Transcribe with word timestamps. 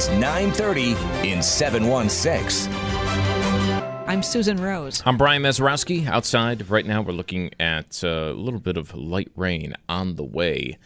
It's 0.00 0.08
930 0.08 0.92
in 1.28 1.42
716. 1.42 2.72
I'm 4.08 4.22
Susan 4.22 4.56
Rose. 4.56 5.02
I'm 5.04 5.18
Brian 5.18 5.42
Mazarowski. 5.42 6.06
Outside 6.06 6.70
right 6.70 6.86
now, 6.86 7.02
we're 7.02 7.12
looking 7.12 7.50
at 7.60 8.02
a 8.02 8.32
little 8.32 8.60
bit 8.60 8.78
of 8.78 8.94
light 8.94 9.30
rain 9.36 9.74
on 9.90 10.14
the 10.14 10.24
way. 10.24 10.78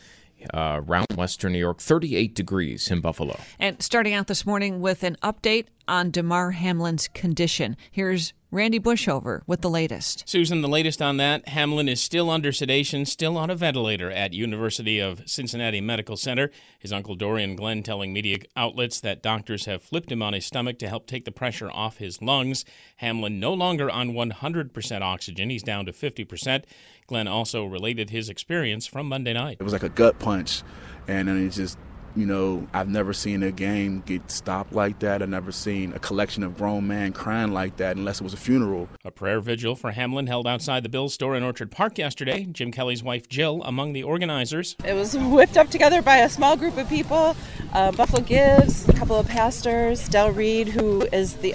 Uh, 0.52 0.82
around 0.84 1.06
western 1.14 1.52
New 1.52 1.60
York, 1.60 1.78
38 1.78 2.34
degrees 2.34 2.90
in 2.90 3.00
Buffalo. 3.00 3.38
And 3.60 3.80
starting 3.80 4.14
out 4.14 4.26
this 4.26 4.44
morning 4.44 4.80
with 4.80 5.04
an 5.04 5.16
update 5.22 5.66
on 5.86 6.10
Damar 6.10 6.50
Hamlin's 6.50 7.06
condition. 7.06 7.76
Here's 7.92 8.32
Randy 8.54 8.78
Bushover 8.78 9.40
with 9.48 9.62
the 9.62 9.68
latest. 9.68 10.22
Susan, 10.28 10.62
the 10.62 10.68
latest 10.68 11.02
on 11.02 11.16
that 11.16 11.48
Hamlin 11.48 11.88
is 11.88 12.00
still 12.00 12.30
under 12.30 12.52
sedation, 12.52 13.04
still 13.04 13.36
on 13.36 13.50
a 13.50 13.56
ventilator 13.56 14.12
at 14.12 14.32
University 14.32 15.00
of 15.00 15.28
Cincinnati 15.28 15.80
Medical 15.80 16.16
Center. 16.16 16.52
His 16.78 16.92
uncle 16.92 17.16
Dorian 17.16 17.56
Glenn 17.56 17.82
telling 17.82 18.12
media 18.12 18.38
outlets 18.56 19.00
that 19.00 19.24
doctors 19.24 19.64
have 19.64 19.82
flipped 19.82 20.12
him 20.12 20.22
on 20.22 20.34
his 20.34 20.46
stomach 20.46 20.78
to 20.78 20.88
help 20.88 21.08
take 21.08 21.24
the 21.24 21.32
pressure 21.32 21.68
off 21.68 21.96
his 21.96 22.22
lungs. 22.22 22.64
Hamlin 22.98 23.40
no 23.40 23.52
longer 23.52 23.90
on 23.90 24.12
100% 24.12 25.02
oxygen, 25.02 25.50
he's 25.50 25.64
down 25.64 25.84
to 25.86 25.92
50%. 25.92 26.62
Glenn 27.08 27.26
also 27.26 27.64
related 27.64 28.10
his 28.10 28.28
experience 28.28 28.86
from 28.86 29.08
Monday 29.08 29.32
night. 29.32 29.56
It 29.58 29.64
was 29.64 29.72
like 29.72 29.82
a 29.82 29.88
gut 29.88 30.20
punch, 30.20 30.62
and 31.08 31.26
then 31.26 31.44
it 31.44 31.48
just 31.48 31.76
you 32.16 32.26
know, 32.26 32.66
I've 32.72 32.88
never 32.88 33.12
seen 33.12 33.42
a 33.42 33.50
game 33.50 34.02
get 34.06 34.30
stopped 34.30 34.72
like 34.72 35.00
that. 35.00 35.22
I've 35.22 35.28
never 35.28 35.52
seen 35.52 35.92
a 35.92 35.98
collection 35.98 36.42
of 36.42 36.56
grown 36.56 36.86
men 36.86 37.12
crying 37.12 37.52
like 37.52 37.76
that 37.78 37.96
unless 37.96 38.20
it 38.20 38.24
was 38.24 38.32
a 38.32 38.38
funeral. 38.38 38.88
A 39.04 39.10
prayer 39.10 39.40
vigil 39.40 39.74
for 39.74 39.90
Hamlin 39.90 40.26
held 40.26 40.46
outside 40.46 40.82
the 40.82 40.88
Bill 40.88 41.08
store 41.08 41.34
in 41.36 41.42
Orchard 41.42 41.70
Park 41.70 41.98
yesterday. 41.98 42.44
Jim 42.44 42.70
Kelly's 42.70 43.02
wife 43.02 43.28
Jill 43.28 43.62
among 43.64 43.92
the 43.92 44.02
organizers. 44.02 44.76
It 44.84 44.94
was 44.94 45.16
whipped 45.16 45.56
up 45.56 45.70
together 45.70 46.02
by 46.02 46.18
a 46.18 46.28
small 46.28 46.56
group 46.56 46.76
of 46.76 46.88
people. 46.88 47.36
Uh, 47.72 47.92
Buffalo 47.92 48.22
Gibbs, 48.22 48.88
a 48.88 48.92
couple 48.92 49.16
of 49.16 49.26
pastors, 49.26 50.08
Del 50.08 50.30
Reid, 50.30 50.68
who 50.68 51.02
is 51.12 51.34
the 51.34 51.54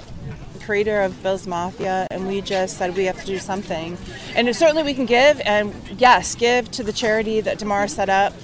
creator 0.60 1.00
of 1.00 1.20
Bill's 1.22 1.46
Mafia, 1.46 2.06
and 2.10 2.28
we 2.28 2.40
just 2.40 2.76
said 2.76 2.96
we 2.96 3.06
have 3.06 3.18
to 3.18 3.26
do 3.26 3.38
something. 3.38 3.96
And 4.36 4.54
certainly 4.54 4.82
we 4.82 4.94
can 4.94 5.06
give, 5.06 5.40
and 5.44 5.74
yes, 5.98 6.34
give 6.34 6.70
to 6.72 6.84
the 6.84 6.92
charity 6.92 7.40
that 7.40 7.58
Damar 7.58 7.88
set 7.88 8.08
up 8.08 8.34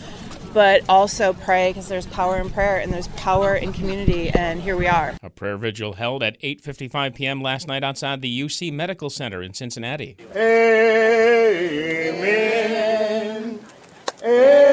but 0.57 0.83
also 0.89 1.35
pray 1.35 1.69
because 1.69 1.87
there's 1.89 2.07
power 2.07 2.41
in 2.41 2.49
prayer 2.49 2.79
and 2.79 2.91
there's 2.91 3.09
power 3.09 3.55
in 3.55 3.75
community 3.75 4.31
and 4.31 4.63
here 4.63 4.75
we 4.75 4.87
are. 4.87 5.15
A 5.23 5.29
prayer 5.29 5.59
vigil 5.59 5.93
held 5.93 6.23
at 6.23 6.41
8:55 6.41 7.15
p.m. 7.15 7.43
last 7.43 7.69
night 7.69 7.85
outside 7.85 8.23
the 8.23 8.41
UC 8.41 8.73
Medical 8.73 9.11
Center 9.11 9.43
in 9.43 9.53
Cincinnati. 9.53 10.17
Amen. 10.35 10.47
Amen. 14.25 14.66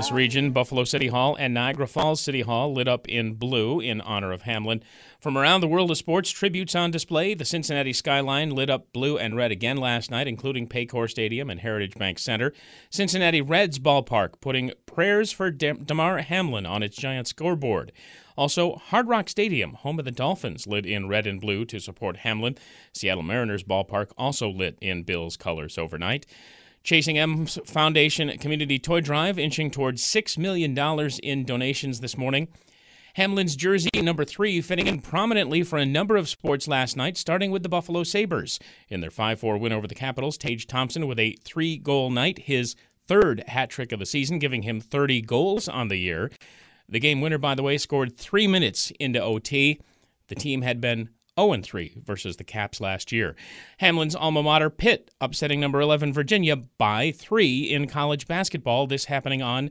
This 0.00 0.10
oh. 0.10 0.14
region, 0.14 0.50
Buffalo 0.50 0.84
City 0.84 1.08
Hall 1.08 1.36
and 1.38 1.52
Niagara 1.52 1.86
Falls 1.86 2.22
City 2.22 2.40
Hall 2.40 2.72
lit 2.72 2.88
up 2.88 3.06
in 3.06 3.34
blue 3.34 3.80
in 3.80 4.00
honor 4.00 4.32
of 4.32 4.42
Hamlin. 4.42 4.82
From 5.20 5.36
around 5.36 5.60
the 5.60 5.68
world 5.68 5.90
of 5.90 5.98
sports, 5.98 6.30
tributes 6.30 6.74
on 6.74 6.90
display. 6.90 7.34
The 7.34 7.44
Cincinnati 7.44 7.92
skyline 7.92 8.50
lit 8.50 8.70
up 8.70 8.94
blue 8.94 9.18
and 9.18 9.36
red 9.36 9.52
again 9.52 9.76
last 9.76 10.10
night, 10.10 10.26
including 10.26 10.68
Paycor 10.68 11.10
Stadium 11.10 11.50
and 11.50 11.60
Heritage 11.60 11.96
Bank 11.96 12.18
Center. 12.18 12.54
Cincinnati 12.88 13.42
Reds 13.42 13.78
ballpark 13.78 14.40
putting 14.40 14.72
prayers 14.86 15.32
for 15.32 15.50
Damar 15.50 16.22
Hamlin 16.22 16.64
on 16.64 16.82
its 16.82 16.96
giant 16.96 17.28
scoreboard. 17.28 17.92
Also, 18.38 18.76
Hard 18.76 19.06
Rock 19.06 19.28
Stadium, 19.28 19.74
home 19.74 19.98
of 19.98 20.06
the 20.06 20.10
Dolphins, 20.10 20.66
lit 20.66 20.86
in 20.86 21.08
red 21.08 21.26
and 21.26 21.42
blue 21.42 21.66
to 21.66 21.78
support 21.78 22.18
Hamlin. 22.18 22.56
Seattle 22.94 23.22
Mariners 23.22 23.64
ballpark 23.64 24.12
also 24.16 24.48
lit 24.48 24.78
in 24.80 25.02
Bills 25.02 25.36
colors 25.36 25.76
overnight. 25.76 26.24
Chasing 26.82 27.18
M's 27.18 27.58
Foundation 27.64 28.36
Community 28.38 28.78
Toy 28.78 29.00
Drive 29.00 29.38
inching 29.38 29.70
towards 29.70 30.02
$6 30.02 30.38
million 30.38 30.76
in 31.22 31.44
donations 31.44 32.00
this 32.00 32.16
morning. 32.16 32.48
Hamlin's 33.14 33.56
jersey 33.56 33.90
number 33.94 34.24
three 34.24 34.60
fitting 34.60 34.86
in 34.86 35.00
prominently 35.00 35.62
for 35.62 35.78
a 35.78 35.84
number 35.84 36.16
of 36.16 36.28
sports 36.28 36.68
last 36.68 36.96
night, 36.96 37.16
starting 37.16 37.50
with 37.50 37.62
the 37.62 37.68
Buffalo 37.68 38.04
Sabres. 38.04 38.58
In 38.88 39.00
their 39.00 39.10
5 39.10 39.40
4 39.40 39.58
win 39.58 39.72
over 39.72 39.86
the 39.86 39.94
Capitals, 39.94 40.38
Tage 40.38 40.66
Thompson 40.66 41.06
with 41.06 41.18
a 41.18 41.36
three 41.44 41.76
goal 41.76 42.10
night, 42.10 42.40
his 42.40 42.76
third 43.06 43.42
hat 43.48 43.70
trick 43.70 43.92
of 43.92 43.98
the 43.98 44.06
season, 44.06 44.38
giving 44.38 44.62
him 44.62 44.80
30 44.80 45.22
goals 45.22 45.68
on 45.68 45.88
the 45.88 45.96
year. 45.96 46.30
The 46.88 47.00
game 47.00 47.20
winner, 47.20 47.38
by 47.38 47.54
the 47.54 47.62
way, 47.62 47.78
scored 47.78 48.16
three 48.16 48.46
minutes 48.46 48.92
into 49.00 49.22
OT. 49.22 49.80
The 50.28 50.34
team 50.34 50.62
had 50.62 50.80
been 50.80 51.10
0 51.40 51.62
3 51.62 52.02
versus 52.04 52.36
the 52.36 52.44
Caps 52.44 52.80
last 52.80 53.12
year. 53.12 53.36
Hamlin's 53.78 54.14
alma 54.14 54.42
mater, 54.42 54.70
Pitt, 54.70 55.10
upsetting 55.20 55.60
number 55.60 55.80
11 55.80 56.12
Virginia 56.12 56.56
by 56.56 57.10
three 57.12 57.62
in 57.62 57.86
college 57.86 58.26
basketball. 58.26 58.86
This 58.86 59.06
happening 59.06 59.42
on 59.42 59.70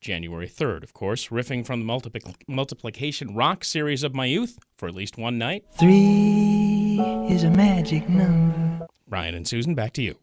January 0.00 0.48
3rd, 0.48 0.82
of 0.82 0.92
course, 0.94 1.28
riffing 1.28 1.66
from 1.66 1.80
the 1.80 1.86
multipl- 1.92 2.34
multiplication 2.46 3.34
rock 3.34 3.64
series 3.64 4.02
of 4.02 4.14
my 4.14 4.26
youth 4.26 4.58
for 4.76 4.88
at 4.88 4.94
least 4.94 5.18
one 5.18 5.38
night. 5.38 5.64
Three 5.78 7.00
is 7.28 7.42
a 7.44 7.50
magic 7.50 8.08
number. 8.08 8.86
Ryan 9.08 9.34
and 9.34 9.48
Susan, 9.48 9.74
back 9.74 9.92
to 9.94 10.02
you. 10.02 10.16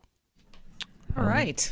All 1.18 1.24
right. 1.26 1.72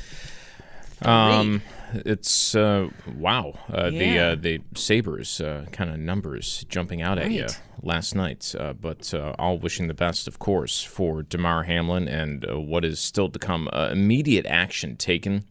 Um, 1.02 1.62
it's 1.94 2.56
uh, 2.56 2.90
wow. 3.18 3.54
Uh, 3.72 3.90
The 3.90 4.20
uh, 4.20 4.36
the 4.36 4.62
Sabres 4.76 5.42
uh, 5.42 5.66
kind 5.72 5.90
of 5.90 6.00
numbers 6.00 6.66
jumping 6.70 7.02
out 7.02 7.18
at 7.18 7.32
you 7.32 7.48
last 7.82 8.16
night. 8.16 8.56
Uh, 8.58 8.74
but 8.74 9.14
uh, 9.14 9.34
all 9.38 9.58
wishing 9.60 9.88
the 9.88 9.94
best, 9.94 10.28
of 10.28 10.40
course, 10.40 10.82
for 10.84 11.24
Damar 11.24 11.64
Hamlin 11.64 12.08
and 12.08 12.50
uh, 12.50 12.60
what 12.60 12.86
is 12.86 13.00
still 13.00 13.30
to 13.30 13.40
come. 13.40 13.70
Uh, 13.74 13.90
immediate 13.92 14.46
action 14.46 14.96
taken 14.96 15.46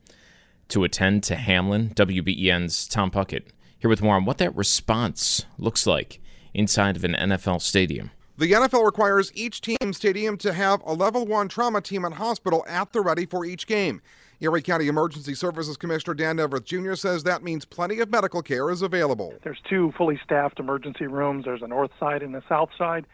to 0.69 0.85
attend 0.85 1.23
to 1.25 1.37
Hamlin. 1.37 1.91
WBEN's 1.91 2.89
Tom 2.89 3.11
Puckett 3.11 3.45
here 3.79 3.91
with 3.91 4.03
more 4.03 4.17
on 4.17 4.25
what 4.25 4.39
that 4.39 4.55
response 4.57 5.45
looks 5.59 5.87
like 5.87 6.21
inside 6.55 6.97
of 6.97 7.05
an 7.05 7.15
NFL 7.15 7.61
stadium. 7.61 8.11
The 8.43 8.51
NFL 8.51 8.85
requires 8.85 9.31
each 9.37 9.61
team 9.61 9.93
stadium 9.93 10.37
to 10.39 10.53
have 10.53 10.83
a 10.85 10.95
level 10.95 11.25
one 11.25 11.47
trauma 11.47 11.81
team 11.81 12.05
and 12.05 12.13
hospital 12.13 12.65
at 12.67 12.93
the 12.93 13.01
ready 13.01 13.25
for 13.25 13.45
each 13.45 13.69
game. 13.69 14.03
Erie 14.41 14.63
County 14.63 14.89
Emergency 14.89 15.37
Services 15.37 15.77
Commissioner 15.77 16.15
Dan 16.15 16.39
Neaverth 16.39 16.65
Jr. 16.65 16.95
says 16.95 17.23
that 17.23 17.45
means 17.45 17.65
plenty 17.65 18.01
of 18.01 18.11
medical 18.11 18.43
care 18.43 18.69
is 18.69 18.83
available. 18.83 19.33
There's 19.45 19.61
two 19.71 19.93
fully 19.97 20.19
staffed 20.25 20.59
emergency 20.59 21.07
rooms. 21.07 21.45
There's 21.45 21.63
a 21.63 21.69
north 21.69 21.93
side 22.01 22.21
and 22.21 22.35
a 22.35 22.43
south 22.49 22.71
side, 22.77 23.07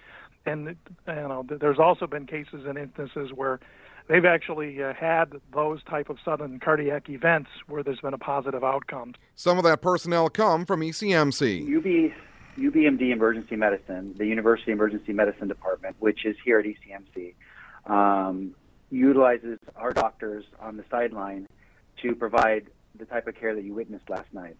and 0.47 0.69
you 0.69 0.75
know 1.06 1.44
there's 1.47 1.79
also 1.79 2.06
been 2.06 2.25
cases 2.25 2.64
and 2.67 2.79
instances 2.79 3.31
where 3.35 3.61
they've 4.08 4.25
actually 4.25 4.82
uh, 4.82 4.94
had 4.94 5.35
those 5.53 5.85
type 5.85 6.08
of 6.08 6.17
sudden 6.25 6.58
cardiac 6.58 7.11
events 7.11 7.50
where 7.67 7.82
there's 7.82 8.00
been 8.00 8.14
a 8.14 8.19
positive 8.19 8.64
outcome. 8.64 9.14
Some 9.35 9.58
of 9.58 9.64
that 9.64 9.82
personnel 9.82 10.31
come 10.31 10.64
from 10.64 10.82
E 10.82 10.91
ECMC. 10.91 11.76
UB, 11.76 12.14
UBMD 12.58 13.10
Emergency 13.10 13.56
Medicine, 13.56 14.14
the 14.16 14.26
University 14.26 14.72
Emergency 14.72 15.12
Medicine 15.12 15.49
Department, 15.49 15.96
which 16.00 16.26
is 16.26 16.37
here 16.44 16.58
at 16.58 16.66
ECMC, 16.66 17.34
um, 17.87 18.55
utilizes 18.90 19.58
our 19.76 19.93
doctors 19.93 20.44
on 20.60 20.76
the 20.76 20.84
sideline 20.90 21.46
to 22.02 22.14
provide 22.14 22.66
the 22.99 23.05
type 23.05 23.26
of 23.28 23.34
care 23.37 23.55
that 23.55 23.64
you 23.64 23.75
witnessed 23.75 24.10
last 24.10 24.32
night. 24.32 24.56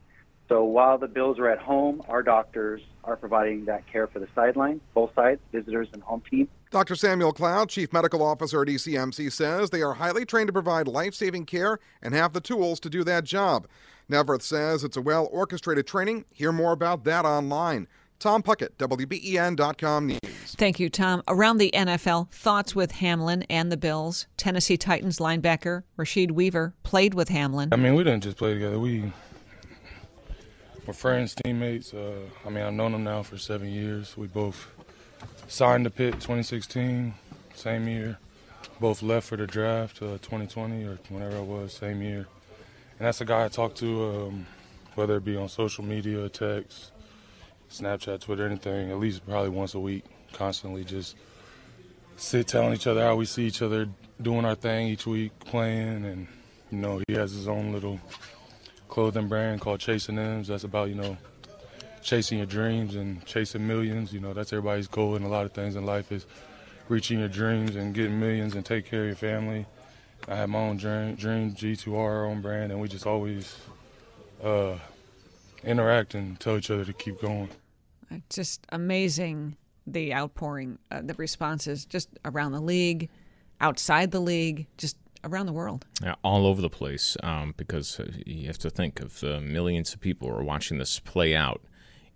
So 0.48 0.64
while 0.64 0.96
the 0.96 1.08
Bills 1.08 1.38
are 1.38 1.48
at 1.48 1.58
home, 1.58 2.02
our 2.08 2.22
doctors 2.22 2.80
are 3.04 3.16
providing 3.16 3.66
that 3.66 3.86
care 3.86 4.06
for 4.06 4.18
the 4.18 4.28
sideline, 4.34 4.80
both 4.94 5.14
sides, 5.14 5.40
visitors 5.52 5.88
and 5.92 6.02
home 6.02 6.22
team. 6.30 6.48
Dr. 6.70 6.94
Samuel 6.94 7.32
Cloud, 7.32 7.68
Chief 7.68 7.92
Medical 7.92 8.22
Officer 8.22 8.62
at 8.62 8.68
ECMC, 8.68 9.30
says 9.30 9.70
they 9.70 9.82
are 9.82 9.94
highly 9.94 10.24
trained 10.24 10.48
to 10.48 10.52
provide 10.52 10.88
life 10.88 11.14
saving 11.14 11.46
care 11.46 11.78
and 12.02 12.14
have 12.14 12.32
the 12.32 12.40
tools 12.40 12.80
to 12.80 12.90
do 12.90 13.04
that 13.04 13.24
job. 13.24 13.66
Neaverth 14.08 14.42
says 14.42 14.84
it's 14.84 14.96
a 14.96 15.02
well 15.02 15.28
orchestrated 15.30 15.86
training. 15.86 16.24
Hear 16.32 16.52
more 16.52 16.72
about 16.72 17.04
that 17.04 17.26
online. 17.26 17.86
Tom 18.18 18.42
Puckett, 18.42 18.70
WBEN.com 18.78 20.06
News. 20.06 20.18
Thank 20.56 20.80
you, 20.80 20.90
Tom. 20.90 21.22
Around 21.28 21.58
the 21.58 21.70
NFL, 21.72 22.30
thoughts 22.30 22.74
with 22.74 22.90
Hamlin 22.92 23.44
and 23.48 23.70
the 23.70 23.76
Bills. 23.76 24.26
Tennessee 24.36 24.76
Titans 24.76 25.18
linebacker 25.18 25.84
Rashad 25.96 26.32
Weaver 26.32 26.74
played 26.82 27.14
with 27.14 27.28
Hamlin. 27.28 27.68
I 27.70 27.76
mean, 27.76 27.94
we 27.94 28.02
didn't 28.02 28.24
just 28.24 28.36
play 28.36 28.54
together. 28.54 28.78
We 28.78 29.12
were 30.88 30.94
friends, 30.94 31.35
teammates. 31.35 31.93
Uh, 31.93 32.14
I 32.46 32.49
mean, 32.49 32.64
I've 32.64 32.73
known 32.73 32.94
him 32.94 33.05
now 33.05 33.23
for 33.23 33.37
seven 33.37 33.69
years. 33.69 34.17
We 34.17 34.26
both 34.26 34.69
signed 35.46 35.85
to 35.85 35.90
Pitt 35.90 36.14
2016, 36.14 37.12
same 37.55 37.87
year. 37.87 38.19
Both 38.81 39.02
left 39.02 39.29
for 39.29 39.37
the 39.37 39.46
draft 39.46 39.99
uh, 39.99 40.17
2020 40.23 40.85
or 40.85 40.99
whenever 41.11 41.37
it 41.37 41.44
was, 41.44 41.75
same 41.75 42.00
year. 42.00 42.26
And 42.99 43.06
that's 43.06 43.19
the 43.19 43.26
guy 43.26 43.44
I 43.44 43.49
talk 43.49 43.75
to, 43.76 44.05
um, 44.05 44.46
whether 44.94 45.19
it 45.19 45.26
be 45.26 45.37
on 45.37 45.50
social 45.50 45.85
media, 45.85 46.26
text, 46.31 46.91
Snapchat, 47.70 48.23
Twitter, 48.23 48.46
anything, 48.46 48.91
at 48.91 48.99
least 48.99 49.26
probably 49.26 49.50
once 49.50 49.75
a 49.75 49.81
week, 49.81 50.05
constantly 50.32 50.84
just 50.84 51.17
sit 52.17 52.49
telling 52.49 52.73
each 52.73 52.87
other 52.87 53.02
how 53.02 53.14
we 53.14 53.26
see 53.26 53.46
each 53.46 53.61
other 53.61 53.91
doing 54.23 54.46
our 54.46 54.55
thing 54.55 54.88
each 54.88 55.06
week, 55.06 55.38
playing. 55.41 56.06
And, 56.06 56.26
you 56.70 56.79
know, 56.79 57.02
he 57.06 57.12
has 57.14 57.32
his 57.32 57.46
own 57.46 57.75
little 57.75 58.00
clothing 58.98 59.28
brand 59.28 59.60
called 59.60 59.78
Chasing 59.78 60.18
M's. 60.18 60.48
That's 60.48 60.64
about, 60.64 60.88
you 60.88 60.96
know, 60.96 61.16
chasing 62.02 62.38
your 62.38 62.48
dreams 62.48 62.96
and 62.96 63.24
chasing 63.24 63.64
millions. 63.64 64.12
You 64.12 64.18
know, 64.18 64.32
that's 64.32 64.52
everybody's 64.52 64.88
goal 64.88 65.14
in 65.14 65.22
a 65.22 65.28
lot 65.28 65.44
of 65.44 65.52
things 65.52 65.76
in 65.76 65.86
life 65.86 66.10
is 66.10 66.26
reaching 66.88 67.20
your 67.20 67.28
dreams 67.28 67.76
and 67.76 67.94
getting 67.94 68.18
millions 68.18 68.56
and 68.56 68.66
take 68.66 68.86
care 68.86 69.02
of 69.02 69.06
your 69.06 69.14
family. 69.14 69.66
I 70.26 70.34
have 70.34 70.48
my 70.48 70.58
own 70.58 70.78
dream, 70.78 71.14
dream 71.14 71.54
G2R, 71.54 71.96
our 71.96 72.26
own 72.26 72.42
brand, 72.42 72.72
and 72.72 72.80
we 72.80 72.88
just 72.88 73.06
always 73.06 73.56
uh, 74.42 74.74
interact 75.62 76.16
and 76.16 76.40
tell 76.40 76.56
each 76.56 76.72
other 76.72 76.84
to 76.84 76.92
keep 76.92 77.20
going. 77.20 77.50
It's 78.10 78.34
just 78.34 78.66
amazing 78.70 79.58
the 79.86 80.12
outpouring, 80.12 80.80
uh, 80.90 81.02
the 81.04 81.14
responses 81.14 81.84
just 81.84 82.08
around 82.24 82.50
the 82.50 82.60
league, 82.60 83.10
outside 83.60 84.10
the 84.10 84.20
league, 84.20 84.66
just 84.76 84.96
around 85.25 85.47
the 85.47 85.53
world. 85.53 85.85
Yeah, 86.03 86.15
all 86.23 86.47
over 86.47 86.61
the 86.61 86.70
place 86.70 87.17
um, 87.23 87.55
because 87.56 87.99
uh, 88.00 88.11
you 88.26 88.47
have 88.47 88.59
to 88.59 88.70
think 88.70 89.00
of 89.00 89.20
the 89.20 89.41
millions 89.41 89.94
of 89.94 90.00
people 90.00 90.29
who 90.29 90.35
are 90.35 90.44
watching 90.44 90.79
this 90.79 90.99
play 91.00 91.35
out 91.35 91.62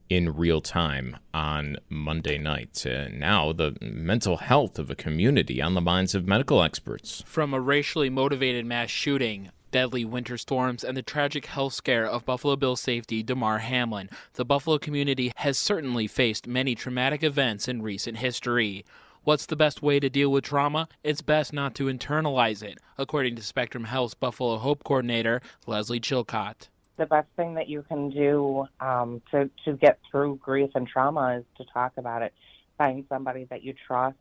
in 0.09 0.37
real 0.37 0.61
time 0.61 1.17
on 1.33 1.77
Monday 1.89 2.37
night. 2.37 2.85
Uh, 2.87 3.09
now, 3.09 3.53
the 3.53 3.77
mental 3.81 4.37
health 4.39 4.79
of 4.79 4.91
a 4.91 4.95
community 4.95 5.63
on 5.63 5.75
the 5.75 5.81
minds 5.81 6.15
of 6.15 6.27
medical 6.27 6.63
experts. 6.63 7.23
From 7.27 7.55
a 7.55 7.61
racially 7.61 8.11
motivated 8.11 8.67
mass 8.67 8.91
shooting, 8.91 9.51
deadly 9.71 10.05
winter 10.05 10.37
storms, 10.37 10.85
and 10.85 10.97
the 10.97 11.03
tragic 11.03 11.47
health 11.47 11.73
scare 11.73 12.07
of 12.07 12.27
Buffalo 12.27 12.57
Bill 12.57 12.77
safety 12.77 13.23
Damar 13.23 13.59
Hamlin, 13.59 14.11
the 14.35 14.45
Buffalo 14.45 14.79
community 14.79 15.33
has 15.37 15.59
certainly 15.59 16.07
faced 16.07 16.47
many 16.47 16.75
traumatic 16.75 17.25
events 17.25 17.67
in 17.67 17.83
recent 17.83 18.19
history. 18.19 18.85
What's 19.25 19.47
the 19.47 19.55
best 19.55 19.83
way 19.83 20.01
to 20.01 20.11
deal 20.11 20.33
with 20.33 20.43
trauma? 20.43 20.89
It's 21.05 21.23
best 21.23 21.53
not 21.53 21.77
to 21.77 21.85
internalize 21.85 22.61
it, 22.61 22.79
according 22.99 23.37
to 23.37 23.43
Spectrum 23.43 23.85
Health's 23.85 24.15
Buffalo 24.15 24.59
Hope 24.59 24.83
coordinator, 24.83 25.41
Leslie 25.65 26.01
Chilcott 26.01 26.69
the 26.99 27.07
best 27.07 27.27
thing 27.37 27.55
that 27.55 27.69
you 27.69 27.83
can 27.89 28.11
do 28.11 28.67
um, 28.79 29.23
to 29.31 29.49
to 29.65 29.73
get 29.73 29.99
through 30.11 30.37
grief 30.37 30.71
and 30.75 30.87
trauma 30.87 31.39
is 31.39 31.45
to 31.57 31.65
talk 31.73 31.93
about 31.97 32.21
it. 32.23 32.33
Find 32.77 33.05
somebody 33.09 33.45
that 33.51 33.63
you 33.65 33.75
trust 33.87 34.17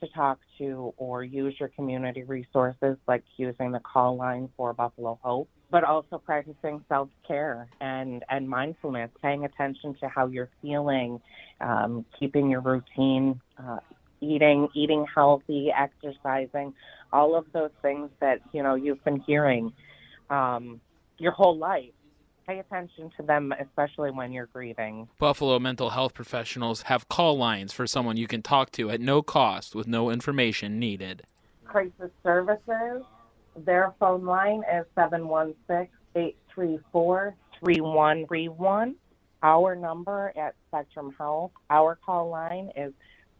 to 0.00 0.06
talk 0.08 0.38
to, 0.58 0.94
or 0.96 1.24
use 1.24 1.54
your 1.58 1.70
community 1.70 2.22
resources 2.22 2.96
like 3.08 3.24
using 3.36 3.72
the 3.72 3.80
call 3.80 4.16
line 4.16 4.48
for 4.56 4.72
Buffalo 4.72 5.18
Hope. 5.22 5.48
But 5.70 5.84
also 5.84 6.18
practicing 6.18 6.84
self 6.88 7.08
care 7.26 7.68
and 7.80 8.24
and 8.30 8.48
mindfulness, 8.48 9.10
paying 9.20 9.44
attention 9.44 9.94
to 10.00 10.08
how 10.08 10.28
you're 10.28 10.50
feeling, 10.62 11.20
um, 11.60 12.04
keeping 12.18 12.48
your 12.48 12.60
routine. 12.60 13.40
Uh, 13.58 13.78
eating 14.24 14.68
eating 14.74 15.06
healthy 15.12 15.70
exercising 15.76 16.74
all 17.12 17.36
of 17.36 17.46
those 17.52 17.70
things 17.82 18.10
that 18.20 18.40
you 18.52 18.62
know 18.62 18.74
you've 18.74 19.02
been 19.04 19.20
hearing 19.20 19.72
um, 20.30 20.80
your 21.18 21.32
whole 21.32 21.56
life 21.56 21.92
pay 22.46 22.58
attention 22.58 23.10
to 23.16 23.22
them, 23.22 23.52
especially 23.60 24.10
when 24.10 24.32
you're 24.32 24.46
grieving. 24.46 25.08
Buffalo 25.18 25.58
mental 25.58 25.90
health 25.90 26.14
professionals 26.14 26.82
have 26.82 27.08
call 27.08 27.36
lines 27.36 27.72
for 27.72 27.86
someone 27.86 28.16
you 28.16 28.26
can 28.26 28.42
talk 28.42 28.70
to 28.72 28.90
at 28.90 29.00
no 29.00 29.22
cost 29.22 29.74
with 29.74 29.86
no 29.86 30.10
information 30.10 30.78
needed. 30.78 31.22
Crisis 31.64 32.10
Services, 32.22 33.02
their 33.56 33.94
phone 33.98 34.24
line 34.24 34.62
is 34.72 34.84
716 34.94 35.88
834 36.14 37.34
3131. 37.60 38.94
Our 39.42 39.76
number 39.76 40.32
at 40.36 40.54
Spectrum 40.68 41.14
Health, 41.18 41.52
our 41.68 41.98
call 42.04 42.30
line 42.30 42.70
is 42.76 42.92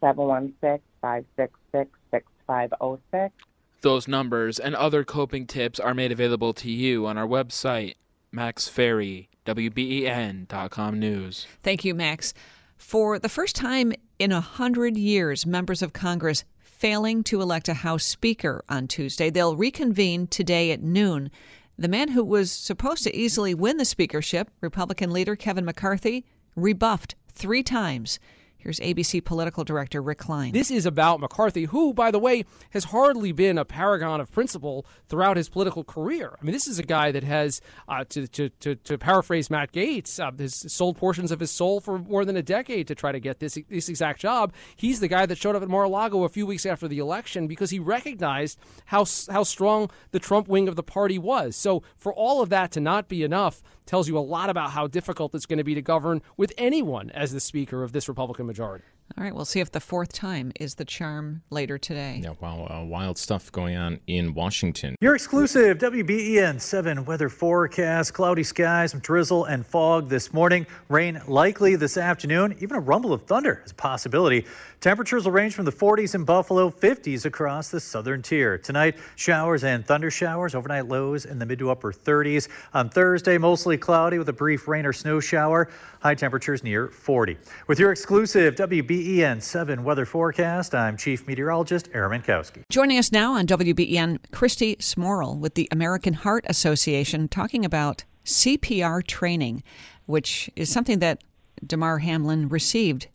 716 0.05 0.81
566 1.01 1.89
6506. 2.11 3.33
Those 3.81 4.07
numbers 4.07 4.59
and 4.59 4.75
other 4.75 5.03
coping 5.03 5.47
tips 5.47 5.79
are 5.79 5.95
made 5.95 6.11
available 6.11 6.53
to 6.53 6.69
you 6.69 7.07
on 7.07 7.17
our 7.17 7.27
website, 7.27 7.95
Max 8.31 8.67
Ferry, 8.67 9.29
WBEN.com 9.47 10.99
News. 10.99 11.47
Thank 11.63 11.83
you, 11.83 11.95
Max. 11.95 12.33
For 12.77 13.17
the 13.17 13.29
first 13.29 13.55
time 13.55 13.93
in 14.19 14.31
a 14.31 14.41
hundred 14.41 14.95
years, 14.95 15.45
members 15.45 15.81
of 15.81 15.93
Congress 15.93 16.43
failing 16.59 17.23
to 17.23 17.41
elect 17.41 17.67
a 17.67 17.73
House 17.73 18.03
Speaker 18.03 18.63
on 18.69 18.87
Tuesday. 18.87 19.31
They'll 19.31 19.55
reconvene 19.55 20.27
today 20.27 20.71
at 20.71 20.83
noon. 20.83 21.31
The 21.79 21.87
man 21.87 22.09
who 22.09 22.23
was 22.23 22.51
supposed 22.51 23.03
to 23.03 23.15
easily 23.15 23.55
win 23.55 23.77
the 23.77 23.85
speakership, 23.85 24.51
Republican 24.61 25.11
leader 25.11 25.35
Kevin 25.35 25.65
McCarthy, 25.65 26.25
rebuffed 26.55 27.15
three 27.31 27.63
times. 27.63 28.19
Here's 28.65 28.79
ABC 28.79 29.23
political 29.23 29.63
director 29.63 30.01
Rick 30.01 30.17
Klein. 30.17 30.51
This 30.51 30.71
is 30.71 30.87
about 30.87 31.19
McCarthy, 31.19 31.65
who, 31.65 31.93
by 31.93 32.09
the 32.09 32.17
way, 32.17 32.45
has 32.71 32.85
hardly 32.85 33.31
been 33.31 33.59
a 33.59 33.63
paragon 33.63 34.19
of 34.19 34.31
principle 34.31 34.87
throughout 35.07 35.37
his 35.37 35.49
political 35.49 35.83
career. 35.83 36.35
I 36.41 36.43
mean, 36.43 36.51
this 36.51 36.67
is 36.67 36.79
a 36.79 36.83
guy 36.83 37.11
that 37.11 37.23
has, 37.23 37.61
uh, 37.87 38.05
to, 38.09 38.27
to, 38.27 38.49
to, 38.49 38.73
to, 38.73 38.97
paraphrase 38.97 39.51
Matt 39.51 39.71
Gaetz, 39.71 40.19
uh, 40.19 40.31
has 40.39 40.73
sold 40.73 40.97
portions 40.97 41.31
of 41.31 41.41
his 41.41 41.51
soul 41.51 41.79
for 41.79 41.99
more 41.99 42.25
than 42.25 42.35
a 42.35 42.41
decade 42.41 42.87
to 42.87 42.95
try 42.95 43.11
to 43.11 43.19
get 43.19 43.37
this, 43.37 43.55
this 43.69 43.87
exact 43.87 44.19
job. 44.19 44.51
He's 44.75 44.99
the 44.99 45.07
guy 45.07 45.27
that 45.27 45.37
showed 45.37 45.55
up 45.55 45.61
at 45.61 45.69
Mar-a-Lago 45.69 46.23
a 46.23 46.29
few 46.29 46.47
weeks 46.47 46.65
after 46.65 46.87
the 46.87 46.97
election 46.97 47.45
because 47.45 47.69
he 47.69 47.77
recognized 47.77 48.57
how, 48.85 49.05
how 49.29 49.43
strong 49.43 49.91
the 50.09 50.19
Trump 50.19 50.47
wing 50.47 50.67
of 50.67 50.75
the 50.75 50.81
party 50.81 51.19
was. 51.19 51.55
So 51.55 51.83
for 51.97 52.11
all 52.11 52.41
of 52.41 52.49
that 52.49 52.71
to 52.71 52.79
not 52.79 53.09
be 53.09 53.21
enough 53.21 53.61
tells 53.85 54.07
you 54.07 54.17
a 54.17 54.19
lot 54.19 54.49
about 54.49 54.71
how 54.71 54.87
difficult 54.87 55.35
it's 55.35 55.45
going 55.45 55.59
to 55.59 55.63
be 55.63 55.75
to 55.75 55.83
govern 55.83 56.23
with 56.35 56.51
anyone 56.57 57.11
as 57.11 57.31
the 57.31 57.39
speaker 57.39 57.83
of 57.83 57.91
this 57.91 58.09
Republican 58.09 58.47
majority 58.47 58.54
majority. 58.55 58.94
All 59.17 59.23
right, 59.23 59.33
we'll 59.33 59.45
see 59.45 59.61
if 59.61 59.71
the 59.71 59.79
fourth 59.79 60.11
time 60.11 60.51
is 60.59 60.75
the 60.75 60.83
charm 60.83 61.41
later 61.49 61.77
today. 61.77 62.19
Yeah, 62.21 62.33
wow, 62.41 62.67
uh, 62.69 62.83
wild 62.83 63.17
stuff 63.17 63.49
going 63.49 63.77
on 63.77 64.01
in 64.07 64.33
Washington. 64.33 64.95
Your 64.99 65.15
exclusive 65.15 65.77
WBEN 65.77 66.59
7 66.59 67.05
weather 67.05 67.29
forecast 67.29 68.13
cloudy 68.13 68.43
skies, 68.43 68.91
some 68.91 68.99
drizzle 68.99 69.45
and 69.45 69.65
fog 69.65 70.09
this 70.09 70.33
morning, 70.33 70.67
rain 70.89 71.21
likely 71.27 71.77
this 71.77 71.95
afternoon, 71.95 72.57
even 72.59 72.75
a 72.75 72.79
rumble 72.79 73.13
of 73.13 73.21
thunder 73.21 73.61
is 73.63 73.71
a 73.71 73.75
possibility. 73.75 74.45
Temperatures 74.81 75.23
will 75.23 75.31
range 75.31 75.53
from 75.53 75.65
the 75.65 75.71
40s 75.71 76.13
in 76.13 76.25
Buffalo, 76.25 76.69
50s 76.69 77.25
across 77.25 77.69
the 77.69 77.79
southern 77.79 78.21
tier. 78.21 78.57
Tonight, 78.57 78.97
showers 79.15 79.63
and 79.63 79.85
thunder 79.85 80.11
showers, 80.11 80.53
overnight 80.55 80.87
lows 80.87 81.25
in 81.25 81.39
the 81.39 81.45
mid 81.45 81.59
to 81.59 81.71
upper 81.71 81.93
30s. 81.93 82.49
On 82.73 82.89
Thursday, 82.89 83.37
mostly 83.37 83.77
cloudy 83.77 84.17
with 84.17 84.27
a 84.29 84.33
brief 84.33 84.67
rain 84.67 84.85
or 84.85 84.93
snow 84.93 85.19
shower, 85.19 85.69
high 86.01 86.15
temperatures 86.15 86.63
near 86.63 86.89
40. 86.89 87.37
With 87.67 87.79
your 87.79 87.91
exclusive 87.91 88.55
WBEN 88.55 88.94
7 88.95 89.83
weather 89.83 90.05
forecast, 90.05 90.73
I'm 90.73 90.95
Chief 90.95 91.27
Meteorologist 91.27 91.89
Aaron 91.93 92.21
Mentkowski. 92.21 92.61
Joining 92.69 92.97
us 92.97 93.11
now 93.11 93.33
on 93.33 93.45
WBEN, 93.45 94.19
Kristy 94.31 94.77
Smorol 94.77 95.37
with 95.37 95.55
the 95.55 95.67
American 95.69 96.13
Heart 96.13 96.45
Association 96.47 97.27
talking 97.27 97.65
about 97.65 98.05
CPR 98.23 99.05
training, 99.05 99.63
which 100.05 100.49
is 100.55 100.71
something 100.71 100.99
that 100.99 101.25
Damar 101.65 101.99
Hamlin 101.99 102.47
received 102.47 103.07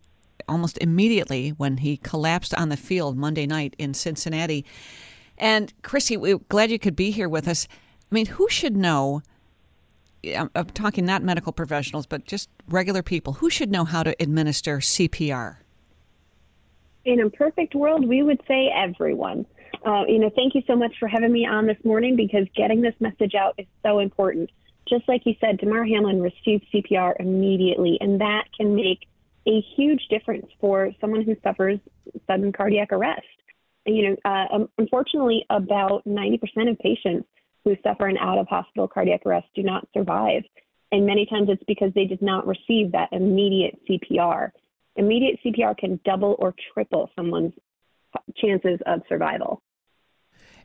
almost 0.46 0.76
immediately 0.78 1.50
when 1.50 1.78
he 1.78 1.96
collapsed 1.96 2.54
on 2.56 2.68
the 2.68 2.76
field 2.76 3.16
Monday 3.16 3.46
night 3.46 3.74
in 3.78 3.94
Cincinnati. 3.94 4.66
And 5.38 5.72
Kristy, 5.82 6.18
we're 6.18 6.38
glad 6.50 6.70
you 6.70 6.78
could 6.78 6.96
be 6.96 7.10
here 7.10 7.28
with 7.28 7.48
us. 7.48 7.66
I 8.12 8.14
mean, 8.14 8.26
who 8.26 8.50
should 8.50 8.76
know? 8.76 9.22
I'm 10.36 10.50
talking 10.74 11.06
not 11.06 11.22
medical 11.22 11.52
professionals, 11.52 12.04
but 12.04 12.26
just 12.26 12.50
regular 12.68 13.02
people. 13.02 13.32
Who 13.32 13.48
should 13.48 13.70
know 13.70 13.86
how 13.86 14.02
to 14.02 14.14
administer 14.20 14.80
CPR? 14.80 15.56
In 17.04 17.20
a 17.20 17.30
perfect 17.30 17.74
world, 17.74 18.06
we 18.06 18.22
would 18.22 18.40
say 18.46 18.70
everyone. 18.74 19.46
Uh, 19.86 20.04
you 20.06 20.18
know, 20.18 20.30
thank 20.34 20.54
you 20.54 20.62
so 20.66 20.76
much 20.76 20.92
for 20.98 21.08
having 21.08 21.32
me 21.32 21.46
on 21.46 21.66
this 21.66 21.78
morning 21.84 22.16
because 22.16 22.46
getting 22.54 22.82
this 22.82 22.94
message 23.00 23.34
out 23.34 23.54
is 23.58 23.66
so 23.82 24.00
important 24.00 24.50
just 24.90 25.08
like 25.08 25.22
you 25.24 25.34
said, 25.40 25.58
Damar 25.58 25.84
Hamlin 25.84 26.20
received 26.20 26.66
CPR 26.74 27.14
immediately, 27.20 27.96
and 28.00 28.20
that 28.20 28.44
can 28.56 28.74
make 28.74 29.06
a 29.46 29.64
huge 29.76 30.02
difference 30.10 30.46
for 30.60 30.90
someone 31.00 31.22
who 31.22 31.36
suffers 31.42 31.78
sudden 32.26 32.52
cardiac 32.52 32.92
arrest. 32.92 33.22
You 33.86 34.10
know, 34.10 34.16
uh, 34.24 34.54
um, 34.54 34.68
unfortunately, 34.76 35.46
about 35.48 36.04
90% 36.06 36.70
of 36.70 36.78
patients 36.78 37.26
who 37.64 37.76
suffer 37.82 38.06
an 38.06 38.18
out 38.18 38.38
of 38.38 38.48
hospital 38.48 38.88
cardiac 38.88 39.22
arrest 39.24 39.46
do 39.54 39.62
not 39.62 39.86
survive. 39.94 40.42
And 40.92 41.06
many 41.06 41.24
times 41.26 41.48
it's 41.48 41.62
because 41.66 41.92
they 41.94 42.04
did 42.04 42.20
not 42.20 42.46
receive 42.46 42.92
that 42.92 43.08
immediate 43.12 43.78
CPR. 43.88 44.50
Immediate 45.00 45.40
CPR 45.42 45.76
can 45.78 45.98
double 46.04 46.36
or 46.38 46.54
triple 46.74 47.10
someone's 47.16 47.54
chances 48.36 48.78
of 48.84 49.00
survival. 49.08 49.62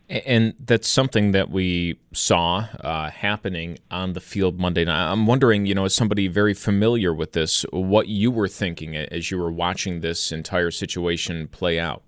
And 0.09 0.53
that's 0.59 0.89
something 0.89 1.31
that 1.31 1.49
we 1.49 1.99
saw 2.13 2.67
uh, 2.79 3.09
happening 3.09 3.79
on 3.89 4.11
the 4.11 4.19
field 4.19 4.59
Monday 4.59 4.83
night. 4.83 5.11
I'm 5.11 5.25
wondering, 5.25 5.65
you 5.65 5.73
know, 5.73 5.85
as 5.85 5.95
somebody 5.95 6.27
very 6.27 6.53
familiar 6.53 7.13
with 7.13 7.31
this, 7.31 7.63
what 7.71 8.07
you 8.09 8.29
were 8.29 8.49
thinking 8.49 8.95
as 8.95 9.31
you 9.31 9.39
were 9.39 9.51
watching 9.51 10.01
this 10.01 10.33
entire 10.33 10.69
situation 10.69 11.47
play 11.47 11.79
out. 11.79 12.03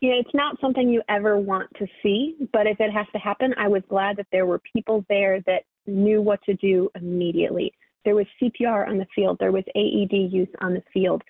Yeah, 0.00 0.14
it's 0.14 0.34
not 0.34 0.58
something 0.60 0.88
you 0.88 1.02
ever 1.08 1.38
want 1.38 1.70
to 1.78 1.86
see, 2.02 2.36
but 2.52 2.66
if 2.66 2.80
it 2.80 2.90
has 2.90 3.06
to 3.12 3.18
happen, 3.18 3.54
I 3.56 3.68
was 3.68 3.82
glad 3.88 4.16
that 4.16 4.26
there 4.32 4.46
were 4.46 4.60
people 4.74 5.04
there 5.08 5.40
that 5.42 5.64
knew 5.86 6.22
what 6.22 6.42
to 6.44 6.54
do 6.54 6.90
immediately. 6.96 7.72
There 8.04 8.14
was 8.14 8.26
CPR 8.40 8.88
on 8.88 8.98
the 8.98 9.06
field, 9.14 9.38
there 9.40 9.52
was 9.52 9.64
AED 9.74 10.32
use 10.32 10.48
on 10.60 10.74
the 10.74 10.82
field. 10.92 11.22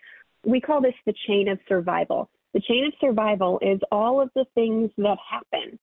We 0.45 0.61
call 0.61 0.81
this 0.81 0.95
the 1.07 1.15
chain 1.27 1.49
of 1.49 1.59
survival. 1.69 2.29
The 2.53 2.61
chain 2.61 2.85
of 2.87 2.93
survival 3.01 3.59
is 3.63 3.81
all 3.91 4.21
of 4.21 4.31
the 4.35 4.45
things 4.55 4.91
that 4.99 5.19
happen 5.31 5.79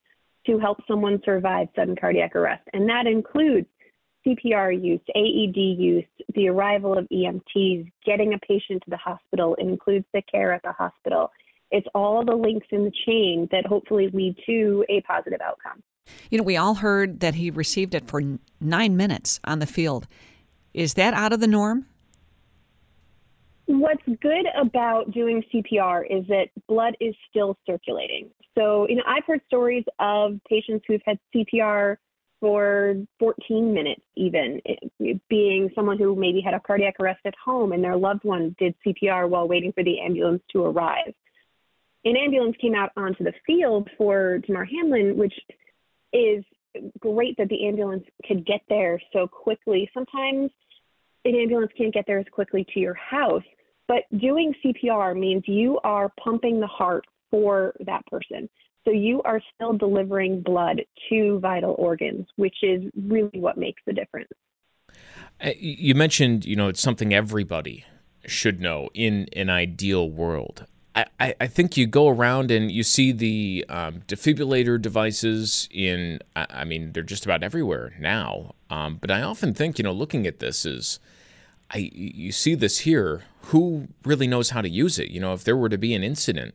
to 0.46 0.60
help 0.60 0.80
someone 0.88 1.22
survive 1.24 1.68
sudden 1.76 1.96
cardiac 1.96 2.36
arrest, 2.36 2.68
and 2.74 2.88
that 2.90 3.08
includes 3.08 3.68
CPR 4.26 4.72
use, 4.84 5.02
AED 5.16 5.58
use, 5.58 6.06
the 6.36 6.48
arrival 6.48 6.98
of 6.98 7.08
EMTs, 7.10 7.92
getting 8.06 8.34
a 8.34 8.40
patient 8.40 8.84
to 8.84 8.90
the 8.90 8.98
hospital, 8.98 9.56
it 9.56 9.64
includes 9.64 10.06
the 10.14 10.22
care 10.32 10.54
at 10.54 10.62
the 10.64 10.72
hospital. 10.72 11.32
It's 11.72 11.88
all 11.96 12.24
the 12.24 12.36
links 12.36 12.68
in 12.72 12.84
the 12.84 12.92
chain 13.06 13.48
that 13.52 13.66
hopefully 13.66 14.10
lead 14.14 14.36
to 14.46 14.86
a 14.90 15.02
positive 15.02 15.40
outcome. 15.42 15.82
You 16.30 16.38
know, 16.38 16.44
we 16.44 16.58
all 16.58 16.76
heard 16.76 17.22
that 17.22 17.36
he 17.36 17.50
received 17.50 17.96
it 17.96 18.08
for 18.08 18.22
nine 18.60 18.98
minutes 18.98 19.40
on 19.44 19.60
the 19.60 19.66
field. 19.66 20.08
Is 20.74 20.94
that 20.96 21.14
out 21.14 21.34
of 21.34 21.40
the 21.40 21.48
norm? 21.48 21.86
What's 23.66 24.04
good 24.22 24.46
about 24.60 25.12
doing 25.12 25.44
CPR 25.54 26.04
is 26.10 26.28
that 26.28 26.48
blood 26.68 26.96
is 27.00 27.16
still 27.30 27.58
circulating. 27.66 28.30
So, 28.58 28.88
you 28.90 28.96
know, 28.96 29.04
I've 29.08 29.24
heard 29.26 29.42
stories 29.48 29.86
of 30.00 30.40
patients 30.50 30.84
who've 30.88 31.02
had 31.06 31.18
CPR 31.34 31.98
for 32.42 32.96
14 33.20 33.74
minutes, 33.74 34.02
even 34.16 34.60
being 35.30 35.70
someone 35.76 35.98
who 35.98 36.16
maybe 36.16 36.42
had 36.42 36.54
a 36.54 36.60
cardiac 36.60 36.96
arrest 37.00 37.22
at 37.26 37.36
home 37.44 37.72
and 37.72 37.84
their 37.84 37.96
loved 37.96 38.24
one 38.24 38.56
did 38.60 38.76
CPR 38.86 39.30
while 39.30 39.48
waiting 39.48 39.72
for 39.72 39.84
the 39.84 40.02
ambulance 40.02 40.42
to 40.52 40.64
arrive. 40.64 41.14
An 42.04 42.18
ambulance 42.18 42.56
came 42.60 42.74
out 42.74 42.90
onto 42.98 43.24
the 43.24 43.34
field 43.46 43.90
for 43.98 44.40
Damar 44.40 44.66
Hamlin, 44.66 45.18
which 45.18 45.36
is 46.12 46.44
great 47.00 47.38
that 47.38 47.48
the 47.50 47.68
ambulance 47.68 48.04
could 48.26 48.46
get 48.46 48.62
there 48.70 49.00
so 49.14 49.28
quickly. 49.28 49.90
Sometimes 49.94 50.50
an 51.26 51.36
ambulance 51.36 51.72
can't 51.78 51.94
get 51.94 52.06
there 52.08 52.20
as 52.20 52.26
quickly 52.32 52.66
to 52.74 52.80
your 52.80 52.94
house, 52.96 53.44
but 53.88 54.04
doing 54.20 54.54
CPR 54.64 55.18
means 55.18 55.44
you 55.48 55.80
are 55.84 56.12
pumping 56.24 56.60
the 56.60 56.68
heart 56.68 57.06
for 57.30 57.74
that 57.86 58.06
person. 58.08 58.50
So 58.86 58.92
you 58.92 59.22
are 59.24 59.42
still 59.54 59.74
delivering 59.74 60.42
blood 60.42 60.82
to 61.10 61.40
vital 61.40 61.76
organs, 61.78 62.26
which 62.36 62.56
is 62.64 62.84
really 63.08 63.40
what 63.40 63.58
makes 63.58 63.82
the 63.86 63.94
difference. 63.94 64.30
Uh, 65.44 65.52
you 65.58 65.94
mentioned, 65.94 66.46
you 66.46 66.56
know, 66.56 66.68
it's 66.68 66.82
something 66.82 67.14
everybody 67.14 67.86
should 68.26 68.60
know 68.60 68.90
in 68.94 69.28
an 69.34 69.50
ideal 69.50 70.10
world. 70.10 70.66
I, 70.94 71.36
I 71.40 71.48
think 71.48 71.78
you 71.78 71.88
go 71.88 72.10
around 72.10 72.52
and 72.52 72.70
you 72.70 72.84
see 72.84 73.14
the 73.14 73.66
um, 73.70 74.02
defibrillator 74.08 74.82
devices 74.82 75.70
in, 75.72 76.20
I 76.36 76.66
mean, 76.66 76.92
they're 76.92 77.02
just 77.02 77.24
about 77.24 77.44
everywhere 77.44 77.94
now. 77.98 78.56
Um, 78.70 78.98
but 79.00 79.10
I 79.10 79.22
often 79.22 79.54
think, 79.54 79.80
you 79.80 79.84
know, 79.84 79.94
looking 79.94 80.28
at 80.28 80.40
this 80.40 80.66
is, 80.66 81.00
I 81.72 81.90
you 81.94 82.32
see 82.32 82.56
this 82.56 82.80
here. 82.80 83.24
Who 83.46 83.88
really 84.06 84.28
knows 84.28 84.52
how 84.52 84.62
to 84.62 84.70
use 84.70 85.00
it? 85.00 85.10
You 85.10 85.20
know, 85.20 85.34
if 85.34 85.44
there 85.44 85.58
were 85.58 85.70
to 85.70 85.78
be 85.78 85.94
an 85.94 86.04
incident, 86.04 86.54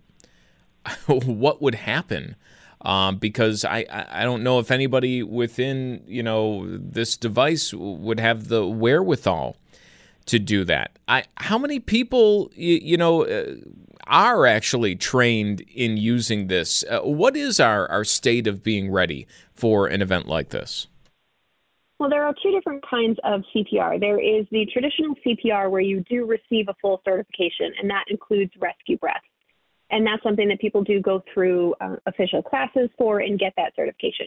what 1.06 1.61
would 1.61 1.75
happen? 1.75 2.37
Um, 2.82 3.16
because 3.16 3.64
I, 3.64 3.87
I 3.90 4.23
don't 4.23 4.42
know 4.42 4.58
if 4.58 4.70
anybody 4.70 5.23
within 5.23 6.02
you 6.06 6.23
know 6.23 6.66
this 6.78 7.16
device 7.16 7.73
would 7.75 8.20
have 8.20 8.49
the 8.49 8.66
wherewithal 8.66 9.56
to 10.26 10.38
do 10.38 10.64
that. 10.64 10.99
I 11.08 11.25
how 11.37 11.58
many 11.58 11.80
people 11.80 12.50
you, 12.54 12.78
you 12.82 12.96
know 12.96 13.25
uh, 13.25 13.54
are 14.06 14.46
actually 14.46 14.94
trained 14.94 15.62
in 15.75 15.96
using 15.96 16.46
this? 16.46 16.85
Uh, 16.88 17.00
what 17.00 17.37
is 17.37 17.58
our 17.58 17.90
our 17.90 18.04
state 18.04 18.46
of 18.46 18.62
being 18.62 18.90
ready 18.90 19.26
for 19.54 19.87
an 19.87 20.02
event 20.02 20.28
like 20.28 20.50
this? 20.50 20.87
Well, 21.98 22.10
there 22.10 22.24
are 22.24 22.34
two 22.42 22.50
different 22.50 22.84
kinds 22.88 23.18
of 23.24 23.42
CPR. 23.54 23.98
There 23.98 24.20
is 24.20 24.46
the 24.50 24.66
traditional 24.70 25.14
CPR 25.24 25.70
where 25.70 25.80
you 25.80 26.04
do 26.08 26.26
receive 26.26 26.68
a 26.68 26.74
full 26.80 27.00
certification, 27.04 27.72
and 27.80 27.88
that 27.88 28.04
includes 28.08 28.52
rescue 28.58 28.98
breaths. 28.98 29.24
And 29.90 30.06
that's 30.06 30.22
something 30.22 30.48
that 30.48 30.60
people 30.60 30.82
do 30.82 31.00
go 31.00 31.22
through 31.32 31.74
uh, 31.80 31.96
official 32.06 32.42
classes 32.42 32.90
for 32.98 33.20
and 33.20 33.38
get 33.38 33.54
that 33.56 33.72
certification. 33.76 34.26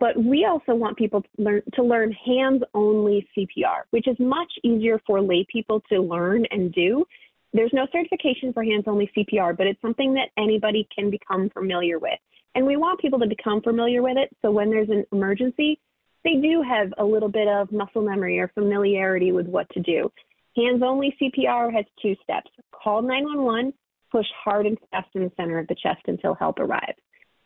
But 0.00 0.16
we 0.22 0.44
also 0.44 0.74
want 0.74 0.96
people 0.96 1.22
to 1.22 1.28
learn, 1.38 1.62
to 1.74 1.82
learn 1.82 2.12
hands-only 2.12 3.26
CPR, 3.36 3.82
which 3.90 4.08
is 4.08 4.16
much 4.18 4.52
easier 4.62 5.00
for 5.06 5.20
lay 5.20 5.46
people 5.50 5.80
to 5.90 6.00
learn 6.00 6.46
and 6.50 6.72
do. 6.72 7.04
There's 7.52 7.72
no 7.72 7.86
certification 7.92 8.52
for 8.52 8.64
hands-only 8.64 9.10
CPR, 9.16 9.56
but 9.56 9.66
it's 9.66 9.80
something 9.82 10.14
that 10.14 10.30
anybody 10.38 10.88
can 10.94 11.10
become 11.10 11.50
familiar 11.50 11.98
with. 11.98 12.18
And 12.54 12.66
we 12.66 12.76
want 12.76 13.00
people 13.00 13.18
to 13.18 13.26
become 13.26 13.60
familiar 13.62 14.02
with 14.02 14.16
it 14.16 14.34
so 14.42 14.50
when 14.50 14.70
there's 14.70 14.90
an 14.90 15.04
emergency, 15.12 15.80
they 16.24 16.34
do 16.34 16.62
have 16.62 16.92
a 16.98 17.04
little 17.04 17.28
bit 17.28 17.48
of 17.48 17.70
muscle 17.70 18.02
memory 18.02 18.38
or 18.38 18.48
familiarity 18.48 19.32
with 19.32 19.46
what 19.46 19.68
to 19.70 19.80
do. 19.80 20.10
Hands 20.56 20.82
only 20.82 21.16
CPR 21.20 21.72
has 21.72 21.84
two 22.00 22.14
steps 22.22 22.50
call 22.72 23.02
911, 23.02 23.72
push 24.10 24.26
hard 24.44 24.66
and 24.66 24.78
fast 24.90 25.08
in 25.14 25.24
the 25.24 25.32
center 25.36 25.58
of 25.58 25.66
the 25.68 25.74
chest 25.74 26.02
until 26.06 26.34
help 26.34 26.58
arrives. 26.58 26.98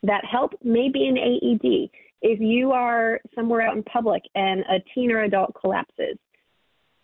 That 0.03 0.23
help 0.25 0.53
may 0.63 0.89
be 0.89 1.07
an 1.07 1.17
AED. 1.17 1.89
If 2.21 2.39
you 2.39 2.71
are 2.71 3.19
somewhere 3.35 3.61
out 3.61 3.75
in 3.75 3.83
public 3.83 4.21
and 4.35 4.61
a 4.61 4.79
teen 4.93 5.11
or 5.11 5.23
adult 5.23 5.55
collapses, 5.59 6.17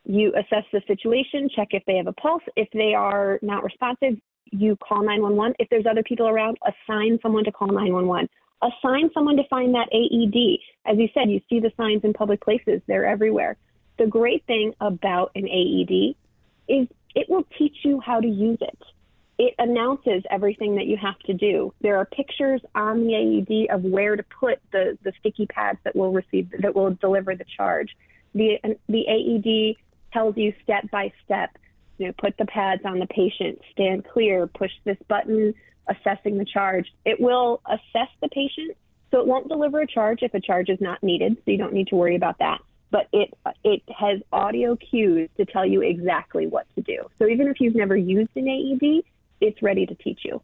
you 0.03 0.33
assess 0.35 0.63
the 0.71 0.81
situation, 0.85 1.49
check 1.55 1.69
if 1.71 1.83
they 1.87 1.95
have 1.95 2.07
a 2.07 2.13
pulse. 2.13 2.43
If 2.55 2.67
they 2.73 2.93
are 2.93 3.39
not 3.41 3.63
responsive, 3.63 4.19
you 4.51 4.77
call 4.77 4.99
911. 4.99 5.55
If 5.59 5.69
there's 5.69 5.85
other 5.89 6.03
people 6.03 6.27
around, 6.27 6.57
assign 6.67 7.17
someone 7.21 7.43
to 7.45 7.51
call 7.51 7.69
911 7.69 8.29
assign 8.61 9.09
someone 9.13 9.37
to 9.37 9.43
find 9.49 9.75
that 9.75 9.89
AED. 9.91 10.59
As 10.85 10.97
you 10.97 11.09
said, 11.13 11.29
you 11.29 11.41
see 11.49 11.59
the 11.59 11.71
signs 11.77 12.03
in 12.03 12.13
public 12.13 12.41
places, 12.41 12.81
they're 12.87 13.05
everywhere. 13.05 13.57
The 13.97 14.07
great 14.07 14.45
thing 14.45 14.73
about 14.81 15.31
an 15.35 15.47
AED 15.47 16.15
is 16.67 16.87
it 17.15 17.29
will 17.29 17.45
teach 17.57 17.77
you 17.83 17.99
how 17.99 18.19
to 18.19 18.27
use 18.27 18.57
it. 18.61 18.77
It 19.37 19.53
announces 19.57 20.23
everything 20.29 20.75
that 20.75 20.85
you 20.85 20.97
have 20.97 21.19
to 21.19 21.33
do. 21.33 21.73
There 21.81 21.97
are 21.97 22.05
pictures 22.05 22.61
on 22.73 23.05
the 23.05 23.15
AED 23.15 23.75
of 23.75 23.83
where 23.83 24.15
to 24.15 24.23
put 24.23 24.59
the, 24.71 24.97
the 25.03 25.11
sticky 25.19 25.45
pads 25.45 25.79
that 25.83 25.95
will 25.95 26.13
receive 26.13 26.49
that 26.61 26.73
will 26.73 26.91
deliver 26.91 27.35
the 27.35 27.45
charge. 27.57 27.95
The 28.33 28.57
the 28.87 29.07
AED 29.07 29.75
tells 30.13 30.37
you 30.37 30.53
step 30.63 30.89
by 30.89 31.11
step. 31.23 31.57
You 31.97 32.07
know, 32.07 32.13
put 32.17 32.37
the 32.37 32.45
pads 32.45 32.81
on 32.85 32.99
the 32.99 33.07
patient, 33.07 33.59
stand 33.71 34.05
clear, 34.05 34.47
push 34.47 34.71
this 34.83 34.97
button, 35.07 35.53
assessing 35.87 36.37
the 36.37 36.45
charge. 36.45 36.91
It 37.05 37.19
will 37.19 37.61
assess 37.65 38.09
the 38.21 38.29
patient, 38.29 38.75
so 39.11 39.19
it 39.19 39.27
won't 39.27 39.47
deliver 39.47 39.81
a 39.81 39.87
charge 39.87 40.19
if 40.21 40.33
a 40.33 40.39
charge 40.39 40.69
is 40.69 40.79
not 40.81 41.01
needed, 41.03 41.37
so 41.37 41.51
you 41.51 41.57
don't 41.57 41.73
need 41.73 41.87
to 41.87 41.95
worry 41.95 42.15
about 42.15 42.39
that. 42.39 42.59
But 42.91 43.07
it 43.11 43.33
it 43.63 43.81
has 43.97 44.19
audio 44.31 44.75
cues 44.75 45.29
to 45.37 45.45
tell 45.45 45.65
you 45.65 45.81
exactly 45.81 46.47
what 46.47 46.67
to 46.75 46.81
do. 46.81 47.09
So 47.19 47.27
even 47.27 47.47
if 47.47 47.59
you've 47.59 47.75
never 47.75 47.95
used 47.95 48.31
an 48.35 48.47
AED, 48.47 49.03
it's 49.41 49.61
ready 49.61 49.85
to 49.85 49.95
teach 49.95 50.21
you. 50.23 50.41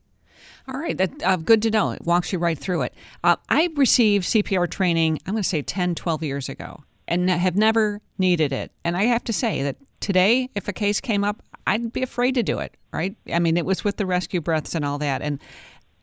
All 0.68 0.80
right, 0.80 0.98
that 0.98 1.24
uh, 1.24 1.38
good 1.38 1.62
to 1.64 1.72
know. 1.72 1.92
It 1.92 2.04
walks 2.04 2.34
you 2.34 2.40
right 2.40 2.58
through 2.58 2.84
it. 2.84 2.94
Uh, 3.24 3.36
I 3.50 3.70
received 3.76 4.26
CPR 4.26 4.70
training, 4.70 5.20
I'm 5.26 5.34
going 5.34 5.44
to 5.44 5.48
say 5.48 5.62
10, 5.62 5.96
12 5.96 6.24
years 6.24 6.50
ago, 6.50 6.84
and 7.08 7.30
have 7.30 7.56
never 7.56 8.02
needed 8.18 8.52
it. 8.52 8.72
And 8.84 8.96
I 8.98 9.04
have 9.04 9.24
to 9.26 9.34
say 9.34 9.64
that 9.64 9.78
today, 10.00 10.50
if 10.56 10.68
a 10.68 10.74
case 10.74 11.00
came 11.00 11.24
up, 11.24 11.42
I'd 11.68 11.94
be 11.94 12.04
afraid 12.04 12.36
to 12.36 12.44
do 12.44 12.60
it, 12.60 12.76
right? 12.92 13.16
I 13.32 13.40
mean, 13.40 13.58
it 13.58 13.66
was 13.66 13.84
with 13.84 13.98
the 13.98 14.06
rescue 14.06 14.42
breaths 14.42 14.76
and 14.76 14.84
all 14.84 14.98
that. 15.00 15.22
And 15.22 15.40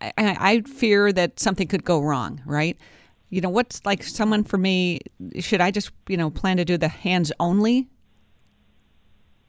I, 0.01 0.13
I 0.19 0.61
fear 0.63 1.13
that 1.13 1.41
something 1.41 1.69
could 1.69 1.85
go 1.85 2.01
wrong, 2.01 2.41
right? 2.47 2.77
You 3.31 3.41
know, 3.41 3.51
what's 3.51 3.85
like 3.85 4.03
someone 4.03 4.45
for 4.45 4.59
me, 4.59 5.01
should 5.41 5.61
I 5.61 5.71
just, 5.71 5.91
you 6.09 6.17
know, 6.17 6.31
plan 6.31 6.57
to 6.57 6.65
do 6.65 6.79
the 6.79 6.89
hands 6.89 7.33
only? 7.41 7.89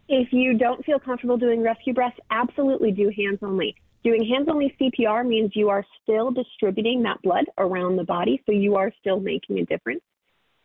If 0.07 0.33
you 0.33 0.57
don't 0.57 0.83
feel 0.83 0.99
comfortable 0.99 1.37
doing 1.37 1.61
rescue 1.61 1.93
breaths, 1.93 2.17
absolutely 2.31 2.91
do 2.91 3.11
hands 3.15 3.39
only. 3.41 3.75
Doing 4.03 4.25
hands 4.25 4.47
only 4.49 4.75
CPR 4.79 5.27
means 5.27 5.51
you 5.55 5.69
are 5.69 5.85
still 6.01 6.31
distributing 6.31 7.03
that 7.03 7.21
blood 7.21 7.45
around 7.57 7.97
the 7.97 8.03
body, 8.03 8.41
so 8.45 8.51
you 8.51 8.75
are 8.75 8.91
still 8.99 9.19
making 9.19 9.59
a 9.59 9.65
difference. 9.65 10.01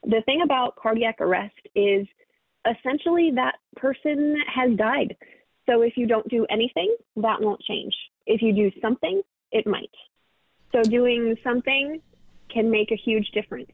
The 0.05 0.23
thing 0.25 0.43
about 0.43 0.77
cardiac 0.77 1.21
arrest 1.21 1.55
is 1.75 2.07
essentially 2.65 3.33
that 3.35 3.57
person 3.77 4.37
has 4.53 4.77
died. 4.77 5.17
So 5.67 5.83
if 5.83 5.97
you 5.97 6.07
don't 6.07 6.29
do 6.29 6.47
anything, 6.51 6.95
that 7.17 7.41
won't 7.41 7.61
change. 7.63 7.95
If 8.27 8.43
you 8.43 8.53
do 8.53 8.71
something, 8.81 9.23
it 9.53 9.67
might. 9.67 9.91
So 10.73 10.83
doing 10.83 11.37
something 11.45 12.01
can 12.53 12.71
make 12.71 12.91
a 12.91 12.97
huge 12.97 13.31
difference. 13.33 13.71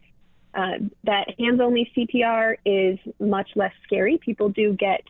Uh, 0.55 0.79
that 1.05 1.27
hands 1.39 1.61
only 1.61 1.91
CPR 1.97 2.57
is 2.65 2.99
much 3.21 3.51
less 3.55 3.73
scary. 3.85 4.19
People 4.19 4.49
do 4.49 4.75
get 4.75 5.01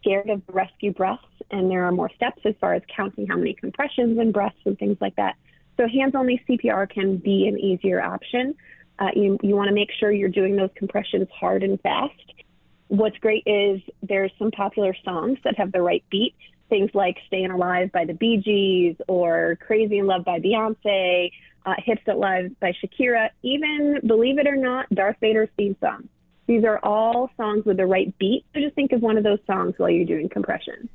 scared 0.00 0.28
of 0.30 0.42
rescue 0.48 0.92
breaths, 0.92 1.24
and 1.50 1.70
there 1.70 1.84
are 1.84 1.92
more 1.92 2.10
steps 2.14 2.40
as 2.44 2.54
far 2.60 2.74
as 2.74 2.82
counting 2.94 3.26
how 3.26 3.36
many 3.36 3.54
compressions 3.54 4.18
and 4.18 4.32
breaths 4.32 4.58
and 4.64 4.78
things 4.78 4.96
like 5.00 5.16
that. 5.16 5.36
So 5.76 5.88
hands 5.88 6.14
only 6.14 6.42
CPR 6.48 6.90
can 6.90 7.16
be 7.16 7.48
an 7.48 7.58
easier 7.58 8.02
option. 8.02 8.54
Uh, 8.98 9.08
you 9.16 9.38
you 9.42 9.56
want 9.56 9.68
to 9.68 9.74
make 9.74 9.88
sure 9.98 10.12
you're 10.12 10.28
doing 10.28 10.56
those 10.56 10.70
compressions 10.76 11.28
hard 11.32 11.62
and 11.62 11.80
fast. 11.80 12.12
What's 12.90 13.16
great 13.18 13.44
is 13.46 13.80
there's 14.02 14.32
some 14.36 14.50
popular 14.50 14.96
songs 15.04 15.38
that 15.44 15.56
have 15.56 15.70
the 15.70 15.80
right 15.80 16.02
beat, 16.10 16.34
things 16.68 16.90
like 16.92 17.16
"Staying 17.28 17.52
Alive" 17.52 17.92
by 17.92 18.04
the 18.04 18.14
Bee 18.14 18.36
Gees 18.38 18.96
or 19.06 19.56
"Crazy 19.64 19.98
in 19.98 20.08
Love" 20.08 20.24
by 20.24 20.40
Beyonce, 20.40 21.30
uh, 21.66 21.74
"Hips 21.78 22.02
Don't 22.04 22.18
Lie" 22.18 22.48
by 22.60 22.72
Shakira, 22.72 23.30
even 23.44 24.00
believe 24.04 24.40
it 24.40 24.48
or 24.48 24.56
not, 24.56 24.90
Darth 24.90 25.18
Vader's 25.20 25.48
theme 25.56 25.76
song. 25.80 26.08
These 26.48 26.64
are 26.64 26.80
all 26.82 27.30
songs 27.36 27.64
with 27.64 27.76
the 27.76 27.86
right 27.86 28.12
beat. 28.18 28.44
So 28.52 28.60
just 28.60 28.74
think 28.74 28.90
of 28.90 29.02
one 29.02 29.16
of 29.16 29.22
those 29.22 29.38
songs 29.46 29.74
while 29.76 29.88
you're 29.88 30.04
doing 30.04 30.28
compression. 30.28 30.88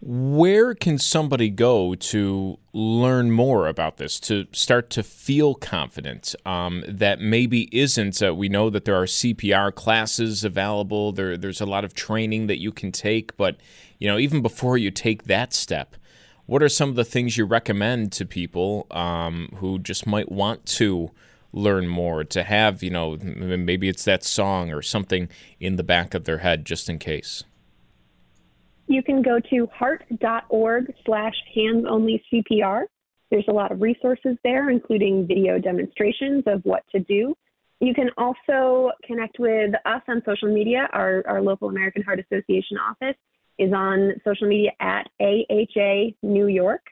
Where 0.00 0.74
can 0.74 0.96
somebody 0.98 1.50
go 1.50 1.96
to 1.96 2.58
learn 2.72 3.32
more 3.32 3.66
about 3.66 3.96
this, 3.96 4.20
to 4.20 4.46
start 4.52 4.90
to 4.90 5.02
feel 5.02 5.56
confident 5.56 6.36
um, 6.46 6.84
that 6.86 7.20
maybe 7.20 7.68
isn't? 7.76 8.22
Uh, 8.22 8.32
we 8.32 8.48
know 8.48 8.70
that 8.70 8.84
there 8.84 8.94
are 8.94 9.06
CPR 9.06 9.74
classes 9.74 10.44
available. 10.44 11.10
There, 11.10 11.36
there's 11.36 11.60
a 11.60 11.66
lot 11.66 11.84
of 11.84 11.94
training 11.94 12.46
that 12.46 12.60
you 12.60 12.70
can 12.70 12.92
take, 12.92 13.36
but 13.36 13.56
you 13.98 14.06
know, 14.06 14.18
even 14.18 14.40
before 14.40 14.78
you 14.78 14.92
take 14.92 15.24
that 15.24 15.52
step, 15.52 15.96
what 16.46 16.62
are 16.62 16.68
some 16.68 16.90
of 16.90 16.94
the 16.94 17.04
things 17.04 17.36
you 17.36 17.44
recommend 17.44 18.12
to 18.12 18.24
people 18.24 18.86
um, 18.92 19.48
who 19.56 19.80
just 19.80 20.06
might 20.06 20.30
want 20.30 20.64
to 20.66 21.10
learn 21.52 21.88
more? 21.88 22.22
To 22.22 22.44
have, 22.44 22.84
you 22.84 22.90
know, 22.90 23.16
maybe 23.16 23.88
it's 23.88 24.04
that 24.04 24.22
song 24.22 24.72
or 24.72 24.80
something 24.80 25.28
in 25.58 25.74
the 25.74 25.82
back 25.82 26.14
of 26.14 26.22
their 26.24 26.38
head 26.38 26.64
just 26.64 26.88
in 26.88 27.00
case 27.00 27.42
you 28.88 29.02
can 29.02 29.22
go 29.22 29.38
to 29.50 29.68
heart.org 29.72 30.92
slash 31.04 31.34
hands 31.54 31.84
only 31.88 32.22
CPR. 32.32 32.84
There's 33.30 33.44
a 33.48 33.52
lot 33.52 33.70
of 33.70 33.82
resources 33.82 34.36
there, 34.42 34.70
including 34.70 35.26
video 35.26 35.58
demonstrations 35.58 36.44
of 36.46 36.62
what 36.64 36.82
to 36.92 37.00
do. 37.00 37.34
You 37.80 37.94
can 37.94 38.10
also 38.16 38.90
connect 39.04 39.38
with 39.38 39.74
us 39.84 40.02
on 40.08 40.22
social 40.26 40.52
media. 40.52 40.88
Our, 40.92 41.22
our 41.28 41.42
local 41.42 41.68
American 41.68 42.02
Heart 42.02 42.20
Association 42.20 42.78
office 42.78 43.16
is 43.58 43.72
on 43.72 44.14
social 44.24 44.48
media 44.48 44.70
at 44.80 45.08
AHA 45.20 46.12
New 46.22 46.46
York. 46.46 46.82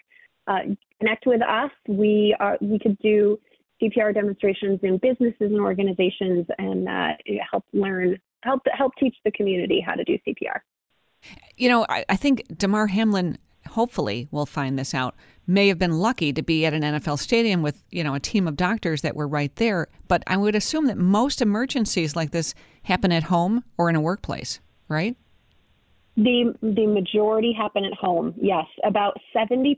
Uh, 0.47 0.61
connect 1.01 1.27
with 1.27 1.43
us. 1.43 1.71
We 1.89 2.37
are 2.39 2.57
we 2.61 2.79
could 2.79 2.99
do 2.99 3.39
CPR 3.83 4.15
demonstrations 4.15 4.81
in 4.83 4.99
businesses 4.99 5.35
and 5.41 5.61
organizations 5.61 6.47
and 6.59 6.89
uh, 6.89 7.13
help 7.51 7.65
learn 7.73 8.19
help 8.43 8.63
help 8.73 8.93
teach 8.99 9.17
the 9.25 9.33
community 9.33 9.83
how 9.85 9.95
to 9.95 10.05
do 10.05 10.19
CPR. 10.27 10.61
You 11.57 11.69
know, 11.69 11.87
I, 11.89 12.05
I 12.09 12.17
think 12.17 12.45
Damar 12.57 12.89
Hamlin 12.89 13.39
hopefully 13.67 14.29
will 14.31 14.47
find 14.47 14.79
this 14.79 14.95
out 14.95 15.15
may 15.47 15.69
have 15.69 15.79
been 15.79 15.99
lucky 15.99 16.33
to 16.33 16.43
be 16.43 16.67
at 16.67 16.75
an 16.75 16.83
NFL 16.83 17.19
stadium 17.19 17.63
with, 17.63 17.83
you 17.91 18.03
know, 18.03 18.15
a 18.15 18.21
team 18.21 18.49
of 18.49 18.57
doctors 18.57 19.03
that 19.03 19.15
were 19.15 19.29
right 19.29 19.55
there, 19.57 19.89
but 20.09 20.23
I 20.27 20.37
would 20.37 20.55
assume 20.55 20.87
that 20.87 20.99
most 20.99 21.41
emergencies 21.41 22.17
like 22.17 22.33
this 22.33 22.55
happen 22.83 23.13
at 23.13 23.25
home 23.25 23.63
or 23.79 23.89
in 23.89 23.97
a 23.97 24.01
workplace, 24.01 24.61
right? 24.89 25.17
The 26.17 26.55
the 26.63 26.87
majority 26.87 27.53
happen 27.53 27.85
at 27.85 27.93
home. 27.93 28.35
Yes, 28.41 28.65
about 28.85 29.19
70% 29.37 29.77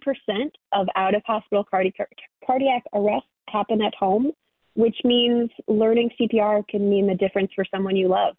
of 0.73 0.87
out 0.95 1.15
of 1.15 1.23
hospital 1.27 1.65
cardiac 1.65 2.09
cardiac 2.47 2.85
arrests 2.95 3.29
happen 3.49 3.83
at 3.83 3.95
home, 3.97 4.31
which 4.75 4.97
means 5.03 5.51
learning 5.67 6.11
CPR 6.19 6.67
can 6.69 6.89
mean 6.89 7.09
the 7.09 7.17
difference 7.17 7.51
for 7.57 7.65
someone 7.65 7.97
you 7.97 8.09
love. 8.09 8.37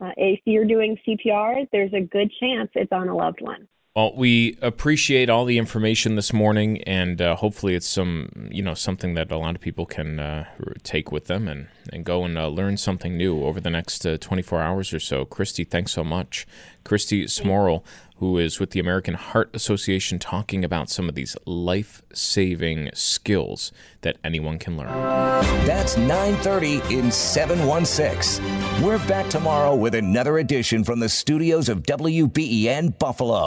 Uh, 0.00 0.10
if 0.16 0.40
you're 0.44 0.66
doing 0.66 0.98
CPR, 1.06 1.66
there's 1.72 1.92
a 1.94 2.00
good 2.00 2.30
chance 2.38 2.70
it's 2.74 2.92
on 2.92 3.08
a 3.08 3.16
loved 3.16 3.40
one. 3.40 3.66
Well, 3.94 4.14
we 4.14 4.58
appreciate 4.60 5.30
all 5.30 5.46
the 5.46 5.56
information 5.56 6.16
this 6.16 6.32
morning, 6.32 6.82
and 6.82 7.20
uh, 7.20 7.34
hopefully, 7.36 7.74
it's 7.74 7.88
some 7.88 8.48
you 8.50 8.62
know 8.62 8.74
something 8.74 9.14
that 9.14 9.32
a 9.32 9.38
lot 9.38 9.54
of 9.54 9.62
people 9.62 9.86
can 9.86 10.20
uh, 10.20 10.44
take 10.82 11.10
with 11.10 11.28
them 11.28 11.48
and 11.48 11.68
and 11.92 12.04
go 12.04 12.24
and 12.24 12.36
uh, 12.36 12.48
learn 12.48 12.76
something 12.76 13.16
new 13.16 13.44
over 13.44 13.60
the 13.60 13.70
next 13.70 14.06
uh, 14.06 14.16
24 14.18 14.60
hours 14.60 14.92
or 14.92 15.00
so. 15.00 15.24
Kristy, 15.24 15.66
thanks 15.66 15.92
so 15.92 16.04
much. 16.04 16.46
Kristy 16.84 17.24
Smorol, 17.24 17.82
who 18.18 18.38
is 18.38 18.58
with 18.58 18.70
the 18.70 18.80
American 18.80 19.14
Heart 19.14 19.50
Association, 19.54 20.18
talking 20.18 20.64
about 20.64 20.88
some 20.88 21.08
of 21.08 21.14
these 21.14 21.36
life-saving 21.44 22.90
skills 22.94 23.72
that 24.00 24.16
anyone 24.24 24.58
can 24.58 24.76
learn. 24.76 24.88
That's 25.66 25.96
9:30 25.96 26.80
in 26.90 27.10
716. 27.10 28.44
We're 28.82 29.04
back 29.06 29.28
tomorrow 29.28 29.74
with 29.74 29.94
another 29.94 30.38
edition 30.38 30.84
from 30.84 31.00
the 31.00 31.08
studios 31.08 31.68
of 31.68 31.82
WBEN 31.82 32.98
Buffalo. 32.98 33.46